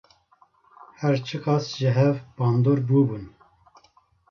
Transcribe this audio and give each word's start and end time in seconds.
Her 0.99 1.15
çi 1.25 1.37
qas 1.43 1.65
ji 1.77 1.89
hev 1.97 2.15
bandor 2.37 2.79
bûbin. 2.87 3.25